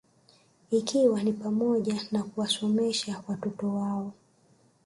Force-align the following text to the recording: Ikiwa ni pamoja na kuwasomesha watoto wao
Ikiwa 0.71 1.23
ni 1.23 1.33
pamoja 1.33 2.01
na 2.11 2.23
kuwasomesha 2.23 3.23
watoto 3.27 3.73
wao 3.73 4.13